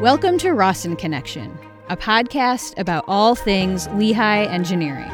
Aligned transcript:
Welcome 0.00 0.38
to 0.38 0.52
Rossin 0.54 0.96
Connection, 0.96 1.58
a 1.90 1.96
podcast 1.96 2.72
about 2.78 3.04
all 3.06 3.34
things 3.34 3.86
Lehigh 3.88 4.44
engineering. 4.44 5.12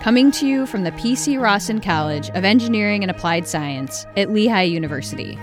Coming 0.00 0.30
to 0.30 0.46
you 0.46 0.64
from 0.64 0.84
the 0.84 0.90
PC 0.92 1.38
Rossin 1.38 1.82
College 1.82 2.30
of 2.30 2.42
Engineering 2.42 3.02
and 3.04 3.10
Applied 3.10 3.46
Science 3.46 4.06
at 4.16 4.30
Lehigh 4.30 4.62
University. 4.62 5.38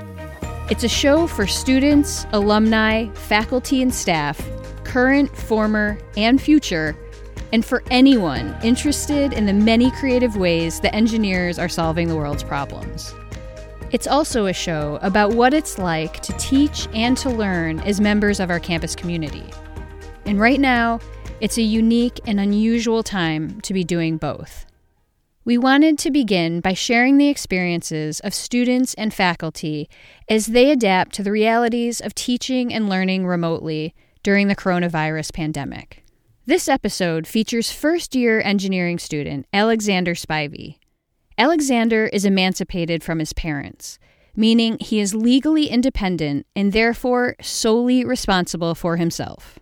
It's 0.71 0.83
a 0.83 0.89
show 0.89 1.28
for 1.28 1.46
students, 1.46 2.25
alumni, 2.32 3.10
faculty, 3.10 3.83
and 3.83 3.93
staff, 3.93 4.41
current, 4.86 5.37
former, 5.37 6.00
and 6.18 6.42
future, 6.42 6.97
and 7.54 7.64
for 7.64 7.83
anyone 7.92 8.57
interested 8.64 9.33
in 9.33 9.46
the 9.46 9.54
many 9.54 9.92
creative 9.92 10.36
ways 10.36 10.79
that 10.79 10.96
engineers 10.96 11.60
are 11.60 11.69
solving 11.69 12.07
the 12.07 12.15
world's 12.15 12.43
problems. 12.43 13.14
It's 13.92 14.06
also 14.06 14.46
a 14.46 14.54
show 14.54 15.00
about 15.02 15.34
what 15.34 15.52
it's 15.52 15.80
like 15.80 16.20
to 16.21 16.34
teach 16.34 16.88
and 16.93 17.18
to 17.18 17.30
learn 17.30 17.80
as 17.80 18.00
members 18.00 18.39
of 18.39 18.52
our 18.52 18.60
campus 18.60 18.96
community. 18.96 19.46
And 20.25 20.39
right 20.39 20.60
now, 20.60 21.00
it's 21.42 21.57
a 21.57 21.64
unique 21.64 22.20
and 22.28 22.39
unusual 22.39 23.02
time 23.02 23.60
to 23.61 23.74
be 23.74 23.83
doing 23.83 24.18
both. 24.18 24.68
We 25.44 25.57
wanted 25.57 25.97
to 26.00 26.11
begin 26.11 26.60
by 26.60 26.74
sharing 26.74 27.18
the 27.18 27.30
experiences 27.30 28.20
of 28.20 28.36
students 28.36 28.94
and 28.94 29.11
faculty 29.11 29.89
as 30.28 30.47
they 30.47 30.69
adapt 30.69 31.16
to 31.16 31.24
the 31.24 31.32
realities 31.32 32.00
of 32.00 32.14
teaching 32.14 32.72
and 32.72 32.89
learning 32.89 33.25
remotely 33.25 33.95
during 34.22 34.50
the 34.50 34.56
coronavirus 34.56 35.33
pandemic. 35.33 36.03
This 36.45 36.67
episode 36.67 37.25
features 37.25 37.72
first 37.72 38.14
year 38.14 38.42
engineering 38.42 39.00
student 39.00 39.47
Alexander 39.52 40.14
Spivey. 40.14 40.78
Alexander 41.39 42.08
is 42.08 42.25
emancipated 42.25 43.02
from 43.02 43.20
his 43.20 43.31
parents, 43.31 43.97
meaning 44.36 44.78
he 44.81 45.00
is 45.00 45.16
legally 45.16 45.67
independent 45.67 46.45
and 46.53 46.73
therefore 46.73 47.38
solely 47.42 48.03
responsible 48.03 48.75
for 48.75 48.97
himself. 48.97 49.58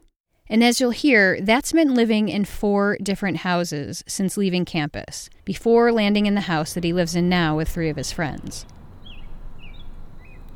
And 0.50 0.64
as 0.64 0.82
you'll 0.82 0.90
hear, 0.90 1.40
that's 1.40 1.76
meant 1.76 1.92
living 1.94 2.30
in 2.30 2.46
four 2.46 2.98
different 3.04 3.38
houses 3.38 4.04
since 4.08 4.38
leaving 4.38 4.66
campus, 4.66 5.30
before 5.46 5.92
landing 5.92 6.26
in 6.26 6.34
the 6.34 6.42
house 6.42 6.74
that 6.74 6.84
he 6.84 6.94
lives 6.94 7.16
in 7.16 7.30
now 7.30 7.56
with 7.56 7.70
three 7.70 7.90
of 7.90 7.98
his 7.98 8.12
friends. 8.12 8.66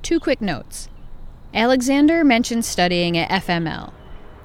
Two 0.01 0.19
quick 0.19 0.41
notes. 0.41 0.89
Alexander 1.53 2.23
mentioned 2.23 2.65
studying 2.65 3.15
at 3.15 3.43
FML. 3.43 3.93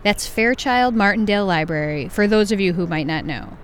That's 0.03 0.27
Fairchild 0.27 0.95
Martindale 0.95 1.47
Library, 1.47 2.11
for 2.11 2.27
those 2.27 2.53
of 2.53 2.61
you 2.61 2.75
who 2.75 2.87
might 2.87 3.06
not 3.06 3.25
know. 3.25 3.56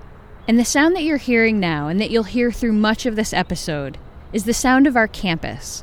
And 0.52 0.58
the 0.58 0.66
sound 0.66 0.94
that 0.96 1.02
you're 1.02 1.16
hearing 1.16 1.60
now, 1.60 1.88
and 1.88 1.98
that 1.98 2.10
you'll 2.10 2.24
hear 2.24 2.52
through 2.52 2.74
much 2.74 3.06
of 3.06 3.16
this 3.16 3.32
episode, 3.32 3.96
is 4.34 4.44
the 4.44 4.52
sound 4.52 4.86
of 4.86 4.96
our 4.96 5.08
campus. 5.08 5.82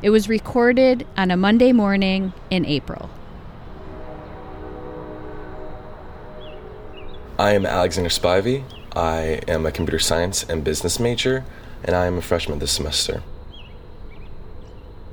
It 0.00 0.10
was 0.10 0.28
recorded 0.28 1.04
on 1.16 1.32
a 1.32 1.36
Monday 1.36 1.72
morning 1.72 2.32
in 2.50 2.64
April. 2.66 3.10
I 7.36 7.50
am 7.54 7.66
Alexander 7.66 8.10
Spivey. 8.10 8.62
I 8.94 9.40
am 9.48 9.66
a 9.66 9.72
computer 9.72 9.98
science 9.98 10.44
and 10.44 10.62
business 10.62 11.00
major, 11.00 11.44
and 11.82 11.96
I 11.96 12.06
am 12.06 12.16
a 12.16 12.22
freshman 12.22 12.60
this 12.60 12.70
semester. 12.70 13.24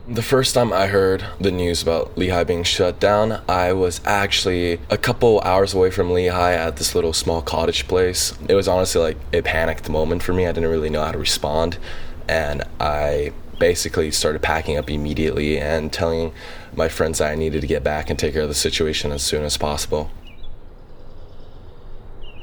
The 0.10 0.22
first 0.22 0.56
time 0.56 0.72
I 0.72 0.88
heard 0.88 1.26
the 1.38 1.52
news 1.52 1.82
about 1.82 2.18
Lehigh 2.18 2.46
being 2.46 2.64
shut 2.64 2.98
down, 2.98 3.42
I 3.50 3.74
was 3.74 4.00
actually 4.06 4.80
a 4.90 4.98
couple 4.98 5.42
hours 5.42 5.74
away 5.74 5.92
from 5.92 6.12
Lehigh 6.12 6.54
at 6.54 6.78
this 6.78 6.96
little 6.96 7.12
small 7.12 7.42
cottage 7.42 7.90
place. 7.90 8.34
It 8.48 8.56
was 8.56 8.70
honestly 8.70 9.02
like 9.02 9.18
a 9.34 9.42
panicked 9.42 9.90
moment 9.90 10.24
for 10.24 10.32
me. 10.32 10.48
I 10.48 10.54
didn't 10.54 10.70
really 10.70 10.90
know 10.90 11.04
how 11.04 11.12
to 11.12 11.18
respond, 11.18 11.78
and 12.26 12.64
I 12.80 13.34
basically 13.60 14.10
started 14.12 14.42
packing 14.42 14.78
up 14.78 14.90
immediately 14.90 15.60
and 15.60 15.92
telling 15.92 16.32
my 16.74 16.88
friends 16.88 17.18
that 17.18 17.30
I 17.30 17.36
needed 17.36 17.60
to 17.60 17.68
get 17.68 17.84
back 17.84 18.10
and 18.10 18.18
take 18.18 18.32
care 18.32 18.44
of 18.44 18.50
the 18.50 18.56
situation 18.56 19.12
as 19.12 19.24
soon 19.24 19.44
as 19.44 19.58
possible. 19.58 20.10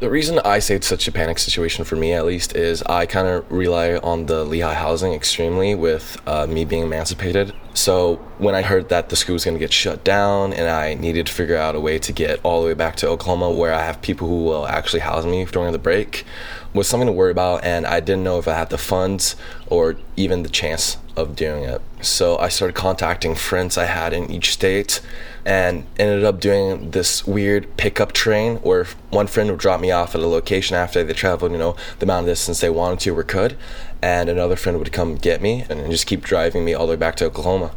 The 0.04 0.10
reason 0.10 0.38
I 0.40 0.58
say 0.58 0.74
it's 0.74 0.86
such 0.86 1.08
a 1.08 1.12
panic 1.12 1.38
situation 1.38 1.86
for 1.86 1.96
me, 1.96 2.12
at 2.12 2.26
least, 2.26 2.54
is 2.54 2.82
I 2.82 3.06
kind 3.06 3.26
of 3.26 3.50
rely 3.50 3.96
on 3.96 4.26
the 4.26 4.44
Lehigh 4.44 4.74
housing 4.74 5.14
extremely 5.14 5.74
with 5.74 6.20
uh, 6.26 6.46
me 6.46 6.66
being 6.66 6.82
emancipated. 6.82 7.54
So 7.72 8.16
when 8.36 8.54
I 8.54 8.60
heard 8.60 8.90
that 8.90 9.08
the 9.08 9.16
school 9.16 9.32
was 9.32 9.46
going 9.46 9.54
to 9.54 9.58
get 9.58 9.72
shut 9.72 10.04
down 10.04 10.52
and 10.52 10.68
I 10.68 10.92
needed 10.92 11.28
to 11.28 11.32
figure 11.32 11.56
out 11.56 11.74
a 11.74 11.80
way 11.80 11.98
to 12.00 12.12
get 12.12 12.38
all 12.42 12.60
the 12.60 12.66
way 12.66 12.74
back 12.74 12.96
to 12.96 13.08
Oklahoma 13.08 13.50
where 13.50 13.72
I 13.72 13.80
have 13.80 14.02
people 14.02 14.28
who 14.28 14.44
will 14.44 14.66
actually 14.66 15.00
house 15.00 15.24
me 15.24 15.46
during 15.46 15.72
the 15.72 15.78
break 15.78 16.26
was 16.74 16.86
something 16.86 17.06
to 17.06 17.12
worry 17.12 17.30
about. 17.30 17.64
And 17.64 17.86
I 17.86 18.00
didn't 18.00 18.24
know 18.24 18.38
if 18.38 18.46
I 18.46 18.52
had 18.52 18.68
the 18.68 18.76
funds 18.76 19.36
or 19.68 19.96
even 20.16 20.42
the 20.42 20.50
chance 20.50 20.98
of 21.16 21.34
doing 21.34 21.64
it. 21.64 21.80
So 22.02 22.36
I 22.36 22.50
started 22.50 22.74
contacting 22.74 23.34
friends 23.34 23.78
I 23.78 23.86
had 23.86 24.12
in 24.12 24.30
each 24.30 24.52
state 24.52 25.00
and 25.46 25.86
ended 25.98 26.24
up 26.24 26.40
doing 26.40 26.90
this 26.92 27.26
weird 27.26 27.76
pickup 27.76 28.12
train 28.12 28.56
where 28.56 28.84
one 29.10 29.26
friend 29.26 29.50
would 29.50 29.60
drop 29.60 29.80
me 29.80 29.90
off 29.90 30.14
at 30.14 30.20
a 30.20 30.26
location 30.26 30.74
after 30.74 31.04
they 31.04 31.12
traveled, 31.12 31.52
you 31.52 31.58
know, 31.58 31.76
the 31.98 32.06
amount 32.06 32.26
of 32.26 32.32
distance 32.32 32.60
they 32.60 32.70
wanted 32.70 33.00
to 33.00 33.16
or 33.16 33.22
could, 33.22 33.56
and 34.00 34.28
another 34.28 34.56
friend 34.56 34.78
would 34.78 34.92
come 34.92 35.16
get 35.16 35.42
me 35.42 35.64
and 35.68 35.90
just 35.90 36.06
keep 36.06 36.22
driving 36.22 36.64
me 36.64 36.72
all 36.72 36.86
the 36.86 36.92
way 36.92 36.96
back 36.96 37.16
to 37.16 37.26
Oklahoma. 37.26 37.72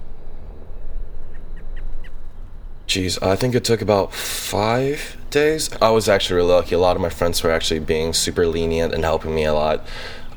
Jeez, 2.88 3.22
I 3.22 3.36
think 3.36 3.54
it 3.54 3.66
took 3.66 3.82
about 3.82 4.14
five 4.14 5.18
days. 5.30 5.70
I 5.82 5.90
was 5.90 6.08
actually 6.08 6.38
really 6.38 6.54
lucky. 6.54 6.76
A 6.76 6.80
lot 6.80 6.96
of 6.96 7.02
my 7.02 7.10
friends 7.10 7.44
were 7.44 7.52
actually 7.52 7.82
being 7.82 8.14
super 8.14 8.48
lenient 8.48 8.94
and 8.94 9.04
helping 9.04 9.36
me 9.36 9.44
a 9.44 9.54
lot. 9.54 9.86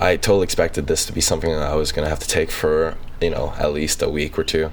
I 0.00 0.16
totally 0.16 0.44
expected 0.44 0.88
this 0.88 1.06
to 1.06 1.12
be 1.12 1.20
something 1.20 1.50
that 1.50 1.62
I 1.62 1.76
was 1.76 1.92
going 1.92 2.04
to 2.04 2.10
have 2.10 2.19
to 2.19 2.26
take 2.26 2.50
for, 2.50 2.96
you 3.20 3.30
know, 3.30 3.54
at 3.56 3.72
least 3.72 4.02
a 4.02 4.08
week 4.08 4.36
or 4.36 4.42
two. 4.42 4.72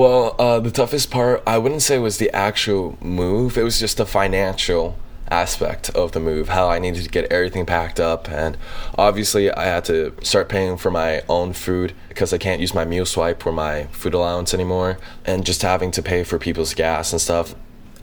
Well, 0.00 0.34
uh, 0.38 0.60
the 0.60 0.70
toughest 0.70 1.10
part, 1.10 1.42
I 1.46 1.58
wouldn't 1.58 1.82
say 1.82 1.98
was 1.98 2.16
the 2.16 2.34
actual 2.34 2.96
move. 3.02 3.58
It 3.58 3.64
was 3.64 3.78
just 3.78 3.98
the 3.98 4.06
financial 4.06 4.96
aspect 5.30 5.90
of 5.90 6.12
the 6.12 6.20
move, 6.20 6.48
how 6.48 6.70
I 6.70 6.78
needed 6.78 7.04
to 7.04 7.10
get 7.10 7.30
everything 7.30 7.66
packed 7.66 8.00
up. 8.00 8.26
And 8.30 8.56
obviously, 8.96 9.52
I 9.52 9.66
had 9.66 9.84
to 9.84 10.14
start 10.22 10.48
paying 10.48 10.78
for 10.78 10.90
my 10.90 11.22
own 11.28 11.52
food 11.52 11.92
because 12.08 12.32
I 12.32 12.38
can't 12.38 12.62
use 12.62 12.72
my 12.72 12.86
meal 12.86 13.04
swipe 13.04 13.44
or 13.44 13.52
my 13.52 13.88
food 13.88 14.14
allowance 14.14 14.54
anymore. 14.54 14.96
And 15.26 15.44
just 15.44 15.60
having 15.60 15.90
to 15.90 16.02
pay 16.02 16.24
for 16.24 16.38
people's 16.38 16.72
gas 16.72 17.12
and 17.12 17.20
stuff. 17.20 17.54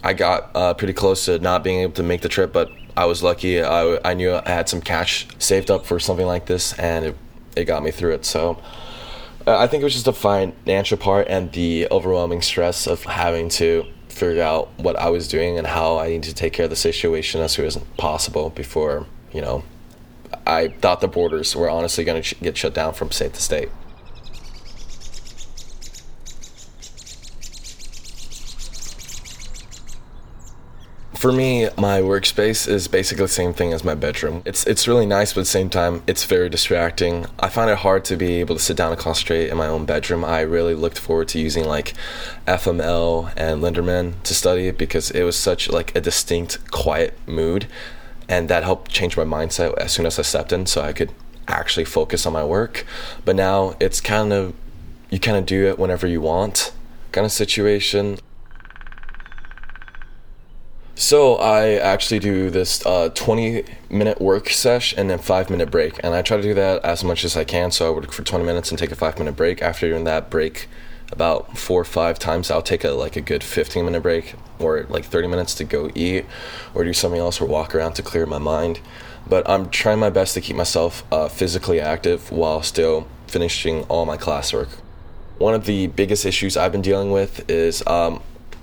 I 0.03 0.14
got 0.14 0.52
uh, 0.53 0.75
pretty 0.75 0.94
close 0.94 1.25
to 1.25 1.40
not 1.40 1.64
being 1.64 1.79
able 1.79 1.94
to 1.94 2.03
make 2.03 2.22
the 2.22 2.29
trip, 2.29 2.53
but 2.53 2.69
I 2.96 3.06
was 3.06 3.24
lucky. 3.24 3.64
I, 3.64 3.97
I 4.06 4.14
knew 4.14 4.35
I 4.35 4.47
had 4.47 4.69
some 4.69 4.81
cash 4.81 5.25
saved 5.40 5.72
up 5.72 5.88
for 5.88 6.00
something 6.00 6.28
like 6.28 6.46
this, 6.46 6.74
and 6.78 7.06
it, 7.06 7.18
it 7.56 7.66
got 7.66 7.81
me 7.81 7.90
through 7.90 8.14
it. 8.14 8.24
So 8.24 8.62
uh, 9.47 9.58
I 9.58 9.68
think 9.68 9.81
it 9.81 9.85
was 9.85 9.94
just 9.94 10.06
the 10.06 10.13
financial 10.13 10.97
part 10.97 11.28
and 11.30 11.52
the 11.53 11.88
overwhelming 11.90 12.41
stress 12.41 12.85
of 12.85 13.03
having 13.03 13.47
to 13.50 13.85
figure 14.09 14.44
out 14.44 14.69
what 14.78 14.97
I 14.97 15.09
was 15.09 15.28
doing 15.28 15.58
and 15.58 15.66
how 15.66 15.97
I 16.00 16.09
needed 16.09 16.24
to 16.24 16.34
take 16.34 16.52
care 16.52 16.66
of 16.66 16.69
the 16.69 16.75
situation 16.75 17.40
as 17.40 17.53
soon 17.53 17.66
as 17.66 17.78
possible 17.97 18.50
before, 18.50 19.06
you 19.31 19.41
know, 19.41 19.63
I 20.46 20.68
thought 20.68 21.00
the 21.00 21.08
borders 21.08 21.56
were 21.56 21.69
honestly 21.69 22.03
going 22.03 22.22
to 22.22 22.28
sh- 22.28 22.34
get 22.41 22.58
shut 22.58 22.74
down 22.74 22.94
from 22.94 23.12
state 23.12 23.34
to 23.35 23.41
state. 23.41 23.69
For 31.17 31.31
me, 31.31 31.67
my 31.79 32.00
workspace 32.00 32.67
is 32.67 32.88
basically 32.88 33.23
the 33.23 33.29
same 33.29 33.51
thing 33.51 33.73
as 33.73 33.83
my 33.83 33.95
bedroom. 33.95 34.44
It's 34.45 34.67
it's 34.67 34.88
really 34.88 35.07
nice, 35.07 35.33
but 35.33 35.39
at 35.39 35.44
the 35.45 35.50
same 35.50 35.67
time, 35.67 36.03
it's 36.05 36.25
very 36.25 36.47
distracting. 36.47 37.25
I 37.39 37.50
find 37.50 37.72
it 37.72 37.79
hard 37.79 38.05
to 38.05 38.16
be 38.16 38.35
able 38.39 38.53
to 38.55 38.61
sit 38.61 38.78
down 38.78 38.91
and 38.91 39.01
concentrate 39.01 39.50
in 39.50 39.57
my 39.57 39.66
own 39.66 39.88
bedroom. 39.88 40.23
I 40.23 40.41
really 40.41 40.75
looked 40.75 41.00
forward 41.00 41.28
to 41.29 41.39
using 41.39 41.66
like 41.66 41.95
FML 42.45 43.33
and 43.35 43.63
Linderman 43.63 44.22
to 44.25 44.35
study 44.35 44.67
it 44.67 44.78
because 44.78 45.09
it 45.09 45.23
was 45.23 45.35
such 45.35 45.72
like 45.72 45.95
a 45.95 46.01
distinct, 46.01 46.69
quiet 46.69 47.17
mood, 47.25 47.66
and 48.29 48.47
that 48.47 48.63
helped 48.63 48.91
change 48.91 49.17
my 49.17 49.23
mindset 49.23 49.75
as 49.79 49.91
soon 49.94 50.05
as 50.05 50.19
I 50.19 50.22
stepped 50.22 50.53
in, 50.53 50.67
so 50.67 50.84
I 50.84 50.94
could 50.94 51.11
actually 51.47 51.85
focus 51.85 52.28
on 52.28 52.34
my 52.34 52.45
work. 52.45 52.85
But 53.25 53.35
now 53.35 53.75
it's 53.79 54.01
kind 54.01 54.31
of 54.31 54.53
you 55.09 55.20
kind 55.20 55.37
of 55.37 55.47
do 55.47 55.66
it 55.66 55.79
whenever 55.79 56.05
you 56.05 56.22
want 56.22 56.73
kind 57.11 57.25
of 57.25 57.31
situation. 57.31 58.20
So 61.08 61.38
I 61.38 61.76
actually 61.76 62.20
do 62.20 62.50
this 62.50 62.86
uh, 62.86 63.08
20 63.16 63.64
minute 63.90 64.20
work 64.20 64.50
sesh 64.50 64.94
and 64.98 65.09
then 65.09 65.20
five 65.20 65.50
minute 65.50 65.72
break, 65.72 65.98
and 66.04 66.14
I 66.14 66.22
try 66.22 66.36
to 66.36 66.44
do 66.44 66.54
that 66.56 66.84
as 66.84 67.02
much 67.02 67.24
as 67.24 67.38
I 67.38 67.46
can. 67.46 67.72
So 67.72 67.88
I 67.88 67.96
work 67.96 68.12
for 68.12 68.24
20 68.24 68.44
minutes 68.44 68.72
and 68.72 68.78
take 68.78 68.92
a 68.92 68.96
five 68.96 69.18
minute 69.18 69.38
break. 69.38 69.62
After 69.62 69.88
doing 69.88 70.04
that 70.04 70.30
break, 70.30 70.68
about 71.09 71.58
four 71.58 71.80
or 71.80 71.86
five 71.86 72.20
times, 72.20 72.52
I'll 72.52 72.62
take 72.62 72.84
a 72.84 72.90
like 72.90 73.16
a 73.16 73.22
good 73.22 73.42
15 73.42 73.86
minute 73.86 74.04
break 74.04 74.36
or 74.59 74.84
like 74.90 75.06
30 75.06 75.30
minutes 75.30 75.56
to 75.56 75.64
go 75.64 75.90
eat 75.96 76.26
or 76.76 76.84
do 76.84 76.92
something 76.92 77.22
else 77.22 77.40
or 77.40 77.46
walk 77.46 77.74
around 77.74 77.94
to 77.94 78.02
clear 78.02 78.26
my 78.26 78.38
mind. 78.38 78.82
But 79.26 79.50
I'm 79.50 79.70
trying 79.70 80.00
my 80.00 80.09
best 80.09 80.34
to 80.34 80.42
keep 80.42 80.58
myself 80.58 81.06
uh, 81.09 81.30
physically 81.30 81.80
active 81.80 82.34
while 82.34 82.62
still 82.64 83.08
finishing 83.28 83.84
all 83.84 84.06
my 84.06 84.18
classwork. 84.18 84.82
One 85.38 85.54
of 85.54 85.68
the 85.68 85.88
biggest 85.88 86.26
issues 86.26 86.58
I've 86.58 86.74
been 86.74 86.82
dealing 86.82 87.12
with 87.12 87.50
is 87.50 87.82
um, 87.88 88.22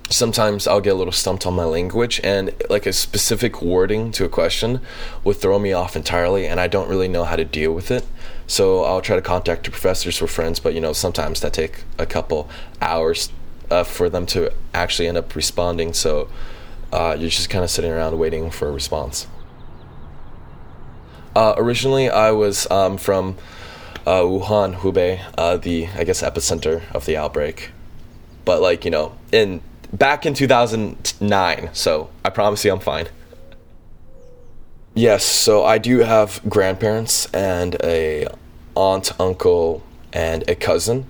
sometimes 0.09 0.67
I'll 0.67 0.81
get 0.81 0.93
a 0.93 0.95
little 0.95 1.13
stumped 1.13 1.45
on 1.45 1.53
my 1.55 1.63
language 1.63 2.21
and 2.23 2.53
like 2.69 2.85
a 2.85 2.93
specific 2.93 3.61
wording 3.61 4.11
to 4.13 4.25
a 4.25 4.29
question 4.29 4.81
would 5.23 5.37
throw 5.37 5.57
me 5.59 5.73
off 5.73 5.95
entirely 5.95 6.47
and 6.47 6.59
I 6.59 6.67
don't 6.67 6.89
really 6.89 7.07
know 7.07 7.23
how 7.23 7.35
to 7.35 7.45
deal 7.45 7.73
with 7.73 7.91
it. 7.91 8.05
So 8.47 8.83
I'll 8.83 9.01
try 9.01 9.15
to 9.15 9.21
contact 9.21 9.65
the 9.65 9.71
professors 9.71 10.21
or 10.21 10.27
friends, 10.27 10.59
but 10.59 10.73
you 10.73 10.81
know, 10.81 10.93
sometimes 10.93 11.41
that 11.41 11.53
take 11.53 11.83
a 11.97 12.05
couple 12.05 12.49
hours 12.81 13.31
uh, 13.71 13.83
for 13.83 14.09
them 14.09 14.25
to 14.27 14.51
actually 14.73 15.07
end 15.07 15.17
up 15.17 15.35
responding. 15.35 15.93
So 15.93 16.29
uh, 16.91 17.15
you're 17.17 17.29
just 17.29 17.49
kind 17.49 17.63
of 17.63 17.69
sitting 17.69 17.91
around 17.91 18.17
waiting 18.19 18.51
for 18.51 18.69
a 18.69 18.71
response. 18.71 19.27
Uh, 21.35 21.53
originally, 21.57 22.09
I 22.09 22.31
was 22.31 22.69
um, 22.71 22.97
from 22.97 23.35
uh, 24.05 24.21
Wuhan, 24.21 24.75
Hubei, 24.75 25.19
uh, 25.37 25.57
the 25.57 25.87
I 25.87 26.05
guess 26.05 26.21
epicenter 26.21 26.83
of 26.93 27.05
the 27.05 27.17
outbreak. 27.17 27.71
But 28.45 28.61
like 28.61 28.85
you 28.85 28.91
know, 28.91 29.17
in 29.33 29.61
back 29.93 30.25
in 30.25 30.33
2009, 30.33 31.69
so 31.73 32.09
I 32.23 32.29
promise 32.29 32.63
you, 32.65 32.71
I'm 32.71 32.79
fine. 32.79 33.07
Yes, 34.93 35.25
so 35.25 35.65
I 35.65 35.77
do 35.77 35.99
have 35.99 36.41
grandparents 36.47 37.25
and 37.33 37.75
a 37.83 38.27
aunt, 38.75 39.11
uncle, 39.19 39.83
and 40.13 40.49
a 40.49 40.55
cousin 40.55 41.05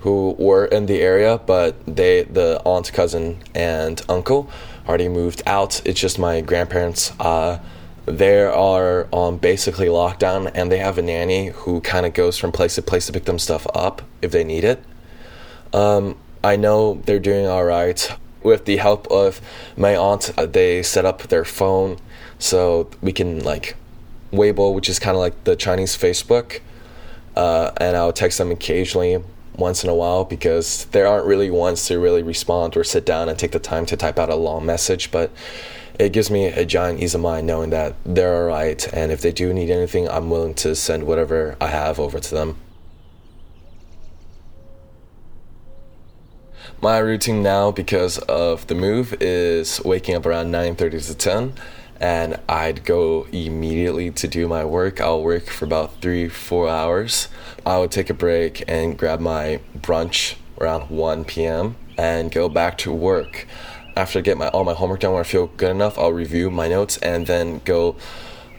who 0.00 0.34
were 0.38 0.66
in 0.66 0.86
the 0.86 1.00
area, 1.00 1.38
but 1.46 1.76
they 1.86 2.24
the 2.24 2.60
aunt, 2.64 2.92
cousin, 2.92 3.42
and 3.54 4.02
uncle 4.08 4.50
already 4.88 5.08
moved 5.08 5.42
out. 5.46 5.80
It's 5.84 6.00
just 6.00 6.18
my 6.18 6.40
grandparents. 6.40 7.12
Uh, 7.18 7.60
they 8.06 8.42
are 8.42 9.08
on 9.12 9.38
basically 9.38 9.88
lockdown, 9.88 10.50
and 10.54 10.70
they 10.70 10.78
have 10.78 10.98
a 10.98 11.02
nanny 11.02 11.48
who 11.48 11.80
kind 11.80 12.06
of 12.06 12.14
goes 12.14 12.38
from 12.38 12.52
place 12.52 12.76
to 12.76 12.82
place 12.82 13.06
to 13.06 13.12
pick 13.12 13.24
them 13.24 13.38
stuff 13.38 13.66
up 13.74 14.02
if 14.22 14.30
they 14.30 14.44
need 14.44 14.64
it. 14.64 14.82
Um, 15.72 16.16
I 16.42 16.56
know 16.56 17.02
they're 17.04 17.18
doing 17.18 17.46
all 17.46 17.64
right. 17.64 18.10
With 18.42 18.64
the 18.64 18.76
help 18.76 19.08
of 19.08 19.40
my 19.76 19.96
aunt, 19.96 20.32
uh, 20.38 20.46
they 20.46 20.82
set 20.82 21.04
up 21.04 21.22
their 21.24 21.44
phone 21.44 21.98
so 22.38 22.88
we 23.02 23.12
can 23.12 23.42
like 23.42 23.76
Weibo, 24.32 24.74
which 24.74 24.88
is 24.88 24.98
kind 24.98 25.16
of 25.16 25.20
like 25.20 25.44
the 25.44 25.56
Chinese 25.56 25.96
Facebook, 25.96 26.60
uh, 27.34 27.72
and 27.78 27.96
I'll 27.96 28.12
text 28.12 28.38
them 28.38 28.50
occasionally 28.50 29.22
once 29.56 29.82
in 29.82 29.90
a 29.90 29.94
while 29.94 30.24
because 30.24 30.84
there 30.86 31.06
aren't 31.06 31.26
really 31.26 31.50
ones 31.50 31.86
to 31.86 31.98
really 31.98 32.22
respond 32.22 32.76
or 32.76 32.84
sit 32.84 33.06
down 33.06 33.28
and 33.28 33.38
take 33.38 33.52
the 33.52 33.58
time 33.58 33.86
to 33.86 33.96
type 33.96 34.18
out 34.18 34.28
a 34.28 34.36
long 34.36 34.66
message. 34.66 35.10
But 35.10 35.30
it 35.98 36.12
gives 36.12 36.30
me 36.30 36.46
a 36.46 36.64
giant 36.64 37.00
ease 37.00 37.14
of 37.14 37.22
mind 37.22 37.46
knowing 37.46 37.70
that 37.70 37.94
they're 38.04 38.42
all 38.42 38.48
right, 38.48 38.86
and 38.92 39.10
if 39.10 39.22
they 39.22 39.32
do 39.32 39.52
need 39.52 39.70
anything, 39.70 40.08
I'm 40.08 40.30
willing 40.30 40.54
to 40.54 40.74
send 40.76 41.04
whatever 41.04 41.56
I 41.60 41.68
have 41.68 41.98
over 41.98 42.20
to 42.20 42.34
them. 42.34 42.58
My 46.80 46.98
routine 46.98 47.42
now, 47.42 47.70
because 47.70 48.18
of 48.18 48.66
the 48.66 48.74
move, 48.74 49.14
is 49.20 49.80
waking 49.84 50.14
up 50.14 50.26
around 50.26 50.50
9:30 50.50 51.06
to 51.06 51.14
10 51.14 51.52
and 52.00 52.38
I'd 52.48 52.84
go 52.84 53.26
immediately 53.32 54.10
to 54.10 54.28
do 54.28 54.48
my 54.48 54.64
work. 54.64 55.00
I'll 55.00 55.22
work 55.22 55.46
for 55.46 55.64
about 55.64 56.00
three, 56.00 56.28
four 56.28 56.68
hours. 56.68 57.28
I 57.64 57.78
would 57.78 57.90
take 57.90 58.10
a 58.10 58.14
break 58.14 58.64
and 58.68 58.98
grab 58.98 59.20
my 59.20 59.60
brunch 59.76 60.36
around 60.60 60.90
1 60.90 61.24
p.m. 61.24 61.76
and 61.96 62.30
go 62.30 62.48
back 62.48 62.78
to 62.78 62.92
work. 62.92 63.46
After 63.96 64.18
I 64.18 64.22
get 64.22 64.36
my 64.36 64.48
all 64.48 64.64
my 64.64 64.74
homework 64.74 65.00
done, 65.00 65.12
when 65.12 65.20
I 65.20 65.24
feel 65.24 65.46
good 65.46 65.70
enough, 65.70 65.98
I'll 65.98 66.12
review 66.12 66.50
my 66.50 66.68
notes 66.68 66.98
and 66.98 67.26
then 67.26 67.62
go 67.64 67.96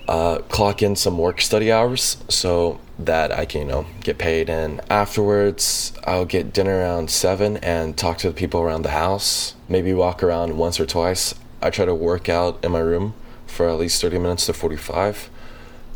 uh, 0.08 0.40
clock 0.50 0.82
in 0.82 0.96
some 0.96 1.18
work 1.18 1.42
study 1.42 1.72
hours 1.72 2.18
so 2.30 2.80
that 2.98 3.32
I 3.32 3.46
can, 3.46 3.62
you 3.62 3.68
know, 3.68 3.86
get 4.02 4.18
paid. 4.18 4.50
And 4.50 4.82
afterwards, 4.90 5.94
I'll 6.06 6.26
get 6.26 6.54
dinner 6.54 6.80
around 6.80 7.10
seven 7.10 7.58
and 7.58 7.98
talk 7.98 8.18
to 8.20 8.28
the 8.28 8.34
people 8.34 8.62
around 8.62 8.84
the 8.84 8.92
house. 8.92 9.56
Maybe 9.68 9.94
walk 9.94 10.24
around 10.24 10.58
once 10.58 10.80
or 10.80 10.86
twice. 10.86 11.36
I 11.62 11.70
try 11.70 11.86
to 11.86 11.96
work 11.96 12.30
out 12.30 12.64
in 12.64 12.72
my 12.72 12.80
room 12.80 13.14
for 13.46 13.70
at 13.70 13.78
least 13.78 14.02
30 14.02 14.20
minutes 14.20 14.46
to 14.46 14.54
45. 14.54 15.30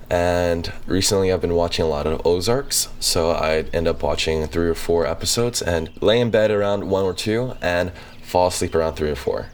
And 0.10 0.74
recently 0.88 1.32
I've 1.32 1.40
been 1.40 1.56
watching 1.56 1.86
a 1.86 1.88
lot 1.88 2.06
of 2.06 2.26
Ozarks, 2.26 2.90
so 3.00 3.32
I 3.32 3.60
end 3.72 3.88
up 3.88 4.04
watching 4.04 4.46
three 4.46 4.68
or 4.68 4.76
four 4.76 5.08
episodes 5.08 5.62
and 5.62 5.90
lay 6.02 6.20
in 6.20 6.30
bed 6.30 6.52
around 6.52 6.90
one 6.90 7.06
or 7.06 7.14
two 7.14 7.54
and 7.62 7.94
fall 8.22 8.48
asleep 8.48 8.76
around 8.76 8.96
three 8.96 9.10
or 9.10 9.16
four. 9.16 9.48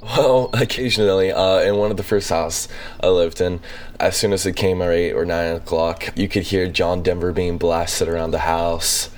Well, 0.00 0.50
occasionally, 0.54 1.32
uh, 1.32 1.60
in 1.60 1.76
one 1.76 1.90
of 1.90 1.96
the 1.96 2.02
first 2.02 2.30
houses 2.30 2.68
I 3.02 3.08
lived 3.08 3.40
in, 3.40 3.60
as 3.98 4.16
soon 4.16 4.32
as 4.32 4.46
it 4.46 4.56
came 4.56 4.80
at 4.82 4.90
8 4.90 5.12
or 5.12 5.24
9 5.24 5.56
o'clock, 5.56 6.16
you 6.16 6.28
could 6.28 6.44
hear 6.44 6.68
John 6.68 7.02
Denver 7.02 7.32
being 7.32 7.58
blasted 7.58 8.08
around 8.08 8.30
the 8.30 8.40
house. 8.40 9.10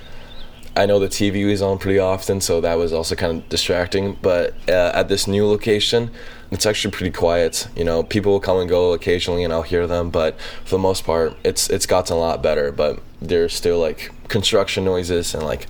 I 0.75 0.85
know 0.85 0.99
the 0.99 1.07
TV 1.07 1.45
was 1.45 1.61
on 1.61 1.79
pretty 1.79 1.99
often, 1.99 2.39
so 2.39 2.61
that 2.61 2.75
was 2.75 2.93
also 2.93 3.13
kind 3.15 3.39
of 3.39 3.49
distracting. 3.49 4.17
But 4.21 4.53
uh, 4.69 4.91
at 4.93 5.09
this 5.09 5.27
new 5.27 5.45
location, 5.45 6.11
it's 6.49 6.65
actually 6.65 6.91
pretty 6.91 7.11
quiet. 7.11 7.67
You 7.75 7.83
know, 7.83 8.03
people 8.03 8.31
will 8.31 8.39
come 8.39 8.57
and 8.57 8.69
go 8.69 8.93
occasionally, 8.93 9.43
and 9.43 9.51
I'll 9.51 9.63
hear 9.63 9.85
them. 9.85 10.09
But 10.09 10.39
for 10.63 10.71
the 10.71 10.79
most 10.79 11.03
part, 11.03 11.35
it's 11.43 11.69
it's 11.69 11.85
gotten 11.85 12.15
a 12.15 12.19
lot 12.19 12.41
better. 12.41 12.71
But 12.71 13.01
there's 13.21 13.53
still 13.53 13.79
like 13.79 14.11
construction 14.29 14.85
noises 14.85 15.35
and 15.35 15.43
like 15.43 15.67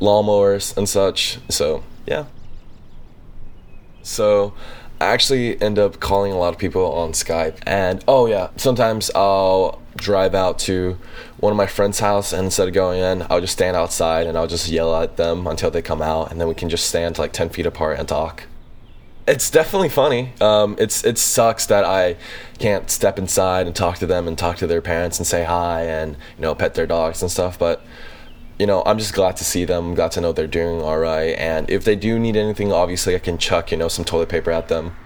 lawnmowers 0.00 0.76
and 0.76 0.88
such. 0.88 1.38
So 1.48 1.82
yeah. 2.06 2.26
So 4.06 4.54
I 5.00 5.06
actually 5.06 5.60
end 5.60 5.78
up 5.78 6.00
calling 6.00 6.32
a 6.32 6.38
lot 6.38 6.54
of 6.54 6.58
people 6.58 6.92
on 6.92 7.12
Skype. 7.12 7.58
And 7.66 8.02
oh 8.08 8.26
yeah, 8.26 8.50
sometimes 8.56 9.10
I'll 9.14 9.82
drive 9.96 10.34
out 10.34 10.58
to 10.60 10.98
one 11.38 11.52
of 11.52 11.56
my 11.56 11.66
friends' 11.66 11.98
house 11.98 12.32
and 12.32 12.44
instead 12.44 12.68
of 12.68 12.74
going 12.74 13.00
in, 13.00 13.26
I'll 13.28 13.40
just 13.40 13.54
stand 13.54 13.76
outside 13.76 14.26
and 14.26 14.38
I'll 14.38 14.46
just 14.46 14.68
yell 14.68 14.94
at 14.94 15.16
them 15.16 15.46
until 15.46 15.70
they 15.70 15.82
come 15.82 16.02
out 16.02 16.30
and 16.30 16.40
then 16.40 16.48
we 16.48 16.54
can 16.54 16.68
just 16.68 16.86
stand 16.86 17.18
like 17.18 17.32
10 17.32 17.50
feet 17.50 17.66
apart 17.66 17.98
and 17.98 18.08
talk. 18.08 18.44
It's 19.26 19.50
definitely 19.50 19.88
funny. 19.88 20.32
Um, 20.40 20.76
it's 20.78 21.04
it 21.04 21.18
sucks 21.18 21.66
that 21.66 21.84
I 21.84 22.16
can't 22.60 22.88
step 22.88 23.18
inside 23.18 23.66
and 23.66 23.74
talk 23.74 23.98
to 23.98 24.06
them 24.06 24.28
and 24.28 24.38
talk 24.38 24.58
to 24.58 24.68
their 24.68 24.80
parents 24.80 25.18
and 25.18 25.26
say 25.26 25.42
hi 25.42 25.82
and 25.82 26.12
you 26.12 26.42
know 26.42 26.54
pet 26.54 26.74
their 26.74 26.86
dogs 26.86 27.22
and 27.22 27.30
stuff. 27.30 27.58
But 27.58 27.84
you 28.58 28.66
know, 28.66 28.82
I'm 28.86 28.98
just 28.98 29.12
glad 29.12 29.36
to 29.36 29.44
see 29.44 29.64
them, 29.64 29.94
glad 29.94 30.12
to 30.12 30.20
know 30.20 30.32
they're 30.32 30.46
doing 30.46 30.80
all 30.80 30.98
right. 30.98 31.36
And 31.38 31.68
if 31.68 31.84
they 31.84 31.96
do 31.96 32.18
need 32.18 32.36
anything, 32.36 32.72
obviously 32.72 33.14
I 33.14 33.18
can 33.18 33.38
chuck 33.38 33.70
you 33.70 33.76
know 33.76 33.88
some 33.88 34.04
toilet 34.04 34.28
paper 34.28 34.50
at 34.50 34.68
them. 34.68 34.96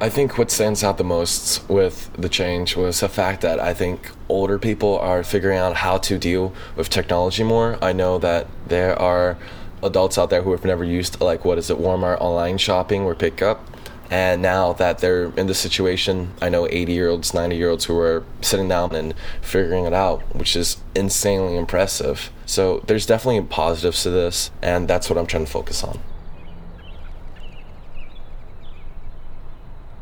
I 0.00 0.08
think 0.08 0.38
what 0.38 0.52
stands 0.52 0.84
out 0.84 0.96
the 0.96 1.02
most 1.02 1.68
with 1.68 2.12
the 2.12 2.28
change 2.28 2.76
was 2.76 3.00
the 3.00 3.08
fact 3.08 3.40
that 3.40 3.58
I 3.58 3.74
think 3.74 4.12
older 4.28 4.56
people 4.56 4.96
are 4.96 5.24
figuring 5.24 5.58
out 5.58 5.74
how 5.74 5.98
to 5.98 6.16
deal 6.16 6.54
with 6.76 6.88
technology 6.88 7.42
more. 7.42 7.76
I 7.82 7.92
know 7.92 8.18
that 8.18 8.46
there 8.68 8.96
are 8.96 9.36
adults 9.82 10.16
out 10.16 10.30
there 10.30 10.42
who 10.42 10.52
have 10.52 10.64
never 10.64 10.84
used 10.84 11.20
like 11.20 11.44
what 11.44 11.58
is 11.58 11.68
it 11.68 11.78
Walmart 11.78 12.20
online 12.20 12.58
shopping 12.58 13.02
or 13.02 13.16
pickup. 13.16 13.68
And 14.10 14.40
now 14.40 14.72
that 14.74 14.98
they're 14.98 15.26
in 15.36 15.46
this 15.48 15.58
situation, 15.58 16.32
I 16.40 16.48
know 16.48 16.66
80 16.68 16.92
year 16.92 17.08
olds, 17.08 17.34
90 17.34 17.56
year 17.56 17.68
olds 17.68 17.84
who 17.84 17.98
are 17.98 18.24
sitting 18.40 18.68
down 18.68 18.94
and 18.94 19.14
figuring 19.42 19.84
it 19.84 19.92
out, 19.92 20.22
which 20.34 20.56
is 20.56 20.78
insanely 20.94 21.56
impressive. 21.56 22.30
So 22.46 22.82
there's 22.86 23.04
definitely 23.04 23.42
positives 23.42 24.02
to 24.04 24.10
this, 24.10 24.50
and 24.62 24.88
that's 24.88 25.10
what 25.10 25.18
I'm 25.18 25.26
trying 25.26 25.44
to 25.44 25.50
focus 25.50 25.84
on. 25.84 25.98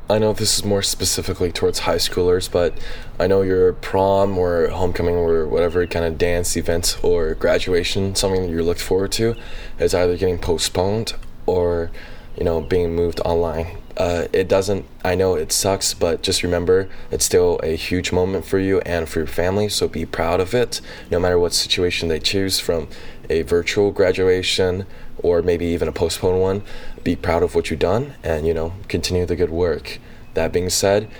I 0.09 0.19
know 0.19 0.33
this 0.33 0.57
is 0.57 0.65
more 0.65 0.83
specifically 0.83 1.51
towards 1.51 1.81
high 1.81 1.97
schoolers, 1.97 2.49
but 2.49 2.75
I 3.19 3.27
know 3.27 3.43
your 3.43 3.73
prom 3.73 4.39
or 4.39 4.69
homecoming 4.69 5.17
or 5.17 5.49
whatever 5.49 5.85
kind 5.89 6.05
of 6.05 6.17
dance 6.17 6.57
event 6.57 6.97
or 7.03 7.35
graduation, 7.35 8.15
something 8.15 8.43
that 8.43 8.49
you're 8.51 8.63
looked 8.63 8.81
forward 8.81 9.11
to, 9.13 9.35
is 9.81 9.95
either 9.95 10.17
getting 10.17 10.39
postponed 10.39 11.15
or, 11.45 11.91
you 12.37 12.45
know, 12.45 12.61
being 12.61 12.95
moved 12.95 13.21
online. 13.21 13.79
Uh, 13.97 14.27
it 14.33 14.47
doesn't, 14.47 14.85
I 15.03 15.15
know 15.15 15.37
it 15.37 15.53
sucks, 15.53 15.95
but 15.95 16.23
just 16.23 16.43
remember 16.43 16.89
it's 17.11 17.25
still 17.25 17.59
a 17.63 17.77
huge 17.77 18.13
moment 18.13 18.45
for 18.45 18.59
you 18.59 18.81
and 18.81 19.09
for 19.09 19.21
your 19.21 19.27
family, 19.27 19.71
so 19.71 19.89
be 19.89 20.05
proud 20.05 20.39
of 20.39 20.55
it, 20.55 20.83
no 21.11 21.19
matter 21.19 21.39
what 21.39 21.55
situation 21.55 22.09
they 22.09 22.21
choose 22.21 22.61
from 22.61 22.89
a 23.31 23.43
virtual 23.43 23.91
graduation 23.93 24.85
or 25.19 25.41
maybe 25.41 25.65
even 25.65 25.89
a 25.89 25.93
postponed 25.93 26.43
one, 26.43 26.63
be 27.05 27.17
proud 27.17 27.43
of 27.43 27.55
what 27.55 27.71
you've 27.71 27.81
done 27.81 28.15
and, 28.23 28.47
you 28.47 28.53
know, 28.53 28.75
continue 28.89 29.25
the 29.25 29.37
good 29.37 29.51
work. 29.51 29.99
That 30.35 30.53
being 30.53 30.69
said, 30.69 31.11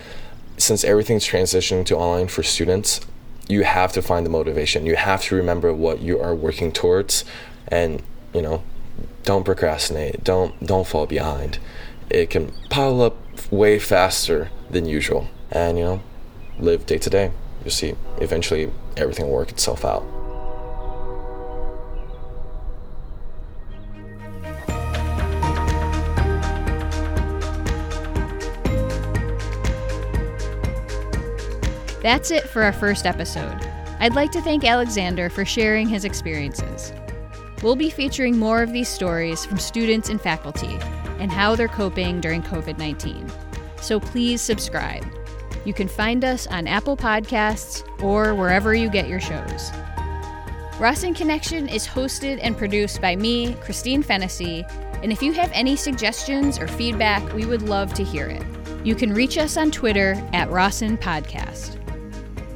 since 0.59 0.85
everything's 0.85 1.27
transitioning 1.27 1.87
to 1.87 1.97
online 1.97 2.29
for 2.29 2.43
students, 2.43 3.01
you 3.49 3.65
have 3.65 3.93
to 3.93 4.03
find 4.03 4.27
the 4.27 4.31
motivation. 4.31 4.85
You 4.85 4.97
have 4.97 5.23
to 5.25 5.35
remember 5.37 5.73
what 5.73 6.01
you 6.01 6.21
are 6.21 6.35
working 6.35 6.73
towards 6.73 7.25
and, 7.69 8.03
you 8.35 8.43
know, 8.43 8.63
don't 9.27 9.45
procrastinate. 9.45 10.25
Don't 10.25 10.65
don't 10.65 10.87
fall 10.87 11.05
behind. 11.05 11.59
It 12.09 12.31
can 12.31 12.53
pile 12.71 13.03
up 13.03 13.17
way 13.51 13.79
faster 13.79 14.51
than 14.71 14.87
usual. 14.87 15.29
And, 15.51 15.77
you 15.77 15.85
know, 15.85 16.03
live 16.59 16.87
day 16.87 16.99
to 16.99 17.11
day. 17.11 17.33
You'll 17.63 17.73
see 17.73 17.95
eventually 18.19 18.73
everything 18.97 19.27
will 19.27 19.35
work 19.35 19.51
itself 19.51 19.85
out. 19.85 20.05
That's 32.01 32.31
it 32.31 32.49
for 32.49 32.63
our 32.63 32.73
first 32.73 33.05
episode. 33.05 33.59
I'd 33.99 34.15
like 34.15 34.31
to 34.33 34.41
thank 34.41 34.65
Alexander 34.65 35.29
for 35.29 35.45
sharing 35.45 35.89
his 35.89 36.05
experiences. 36.05 36.93
We'll 37.67 37.75
be 37.75 37.91
featuring 37.91 38.39
more 38.39 38.63
of 38.63 38.73
these 38.73 38.89
stories 38.89 39.45
from 39.45 39.59
students 39.59 40.09
and 40.09 40.21
faculty 40.21 40.79
and 41.19 41.33
how 41.33 41.57
they're 41.57 41.67
coping 41.67 42.21
during 42.21 42.41
COVID 42.41 42.79
19. 42.79 43.29
So 43.83 43.99
please 43.99 44.41
subscribe. 44.41 45.05
You 45.65 45.75
can 45.75 45.89
find 45.89 46.25
us 46.25 46.47
on 46.47 46.69
Apple 46.69 46.97
Podcasts 46.97 47.83
or 48.01 48.37
wherever 48.37 48.73
you 48.73 48.89
get 48.89 49.09
your 49.09 49.19
shows. 49.19 49.73
Rossin 50.79 51.13
Connection 51.13 51.69
is 51.69 51.89
hosted 51.89 52.39
and 52.41 52.57
produced 52.57 53.01
by 53.01 53.17
me, 53.17 53.55
Christine 53.55 54.05
Fennessy, 54.05 54.65
and 55.03 55.11
if 55.11 55.21
you 55.21 55.33
have 55.33 55.51
any 55.53 55.75
suggestions 55.75 56.61
or 56.61 56.69
feedback, 56.69 57.33
we 57.33 57.47
would 57.47 57.63
love 57.63 57.93
to 57.95 58.05
hear 58.05 58.29
it. 58.29 58.45
You 58.85 58.95
can 58.95 59.13
reach 59.13 59.39
us 59.39 59.57
on 59.57 59.73
Twitter 59.73 60.15
at 60.33 60.49
Rossin 60.53 60.97
Podcast. 60.99 61.76